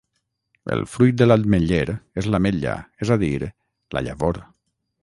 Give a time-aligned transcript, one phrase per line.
[0.75, 1.85] El fruit de l'ametller
[2.23, 2.75] és l'ametlla,
[3.07, 3.35] és a dir,
[3.99, 4.43] la llavor.